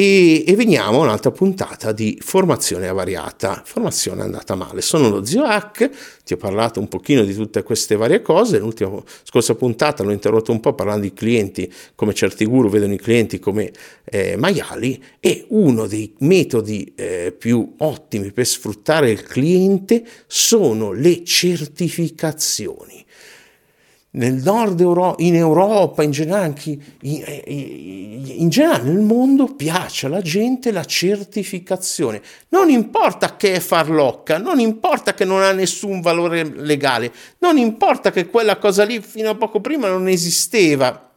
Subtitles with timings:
[0.00, 3.60] E, e, veniamo a un'altra puntata di formazione avariata.
[3.66, 4.80] Formazione andata male.
[4.80, 5.90] Sono lo zio Hack,
[6.24, 8.58] ti ho parlato un pochino di tutte queste varie cose.
[8.58, 12.98] L'ultima scorsa puntata l'ho interrotto un po' parlando di clienti, come certi guru vedono i
[12.98, 13.72] clienti come
[14.04, 15.04] eh, maiali.
[15.20, 23.04] E uno dei metodi eh, più ottimi per sfruttare il cliente sono le certificazioni
[24.12, 30.20] nel nord Europa, in Europa, in generale, anche in, in, generale nel mondo piace alla
[30.20, 32.20] gente la certificazione.
[32.48, 38.10] Non importa che è farlocca, non importa che non ha nessun valore legale, non importa
[38.10, 41.08] che quella cosa lì fino a poco prima non esisteva.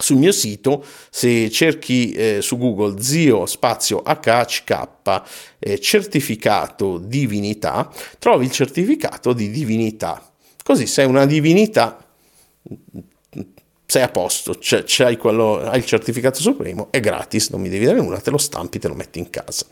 [0.00, 5.22] Sul mio sito, se cerchi eh, su Google zio spazio HHK
[5.58, 7.90] eh, certificato divinità,
[8.20, 10.22] trovi il certificato di divinità.
[10.62, 12.07] Così sei una divinità
[13.90, 17.98] sei a posto, c'hai quello, hai il certificato supremo, è gratis, non mi devi dare
[17.98, 19.64] nulla, te lo stampi, te lo metti in casa.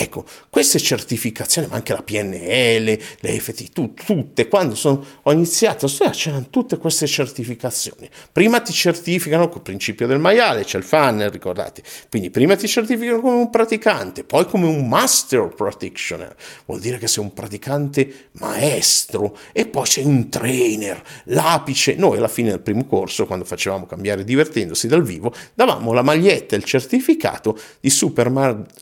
[0.00, 2.84] Ecco, queste certificazioni, ma anche la PNL,
[3.18, 8.08] le FT, tu, tutte, quando sono, ho iniziato a studiare c'erano tutte queste certificazioni.
[8.30, 11.82] Prima ti certificano col principio del maiale, c'è il funnel, ricordate.
[12.08, 17.08] Quindi prima ti certificano come un praticante, poi come un master practitioner, vuol dire che
[17.08, 21.96] sei un praticante maestro e poi sei un trainer, l'apice.
[21.96, 26.54] Noi alla fine del primo corso, quando facevamo cambiare divertendosi dal vivo, davamo la maglietta
[26.54, 28.30] e il certificato di Super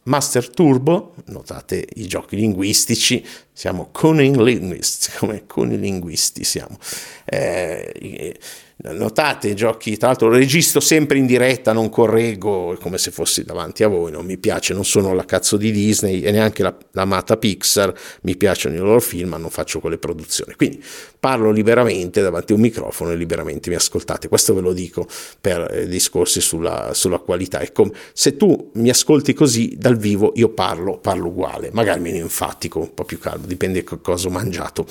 [0.03, 3.25] Master Turbo notate i giochi linguistici,
[3.57, 6.77] siamo cunning linguists, come conilinguisti siamo.
[7.25, 8.37] Eh,
[8.79, 13.83] Notate i giochi, tra l'altro registro sempre in diretta, non correggo come se fossi davanti
[13.83, 17.39] a voi, non mi piace, non sono la cazzo di Disney e neanche la, l'amata
[17.39, 20.55] Pixar, mi piacciono i loro film, ma non faccio quelle produzioni.
[20.57, 20.85] Quindi
[21.19, 24.29] parlo liberamente davanti a un microfono e liberamente mi ascoltate.
[24.29, 25.09] Questo ve lo dico
[25.41, 27.61] per eh, discorsi sulla, sulla qualità.
[27.61, 27.73] È
[28.13, 32.93] se tu mi ascolti così dal vivo, io parlo, parlo uguale, magari meno enfatico, un
[32.93, 34.87] po' più calmo, dipende da cosa ho mangiato.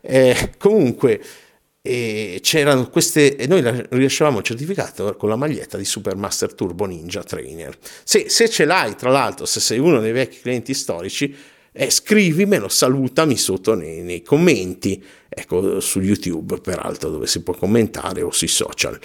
[0.00, 1.20] Eh, comunque
[1.80, 7.22] e c'erano queste e noi rilasciavamo il certificato con la maglietta di Supermaster Turbo Ninja
[7.22, 7.76] Trainer.
[8.04, 11.34] Se, se ce l'hai, tra l'altro, se sei uno dei vecchi clienti storici,
[11.72, 18.20] eh, scrivimelo, salutami sotto nei, nei, commenti, ecco, su YouTube, peraltro, dove si può commentare
[18.20, 18.98] o sui social.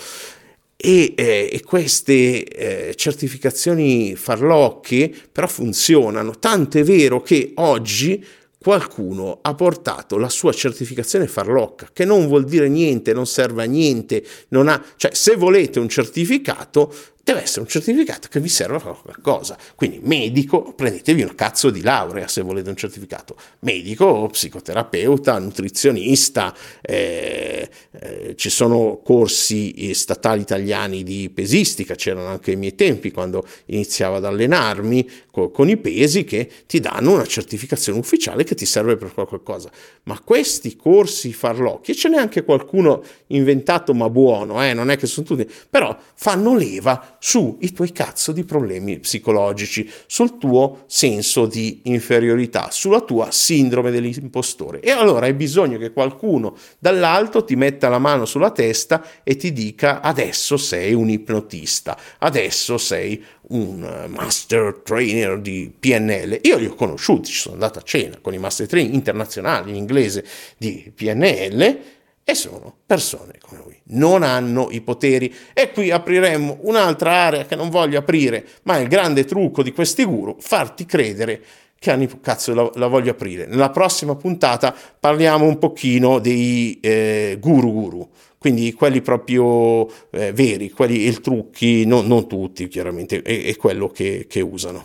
[0.76, 8.26] E, eh, e queste eh, certificazioni farlocche però funzionano, tanto è vero che oggi
[8.64, 13.66] qualcuno ha portato la sua certificazione farlocca, che non vuol dire niente, non serve a
[13.66, 16.94] niente, non ha, cioè se volete un certificato
[17.24, 19.58] deve essere un certificato che vi serve a qualcosa.
[19.76, 23.38] Quindi medico, prendetevi una cazzo di laurea se volete un certificato.
[23.60, 32.58] Medico, psicoterapeuta, nutrizionista, eh, eh, ci sono corsi statali italiani di pesistica, c'erano anche ai
[32.58, 38.00] miei tempi quando iniziavo ad allenarmi co- con i pesi che ti danno una certificazione
[38.00, 39.72] ufficiale che ti serve per qualcosa.
[40.04, 45.08] Ma questi corsi farlocchi, ce n'è anche qualcuno inventato ma buono, eh, non è che
[45.08, 51.80] sono tutti, però fanno leva sui tuoi cazzo di problemi psicologici, sul tuo senso di
[51.84, 54.82] inferiorità, sulla tua sindrome dell'impostore.
[54.82, 59.54] E allora hai bisogno che qualcuno dall'alto ti metta la mano sulla testa e ti
[59.54, 66.40] dica adesso sei un ipnotista, adesso sei un master trainer di PNL.
[66.42, 69.78] Io li ho conosciuti, ci sono andato a cena con i master trainer internazionali in
[69.78, 70.26] inglese
[70.58, 75.34] di PNL e sono persone come lui, non hanno i poteri.
[75.54, 79.74] E qui apriremmo un'altra area che non voglio aprire, ma è il grande trucco di
[79.74, 81.44] questi guru, farti credere
[81.78, 83.46] che hanno cazzo la, la, voglio aprire.
[83.46, 90.70] Nella prossima puntata parliamo un pochino dei eh, guru guru, quindi quelli proprio eh, veri,
[90.70, 94.82] quelli, il trucchi, no, non tutti chiaramente, è, è quello che, che usano.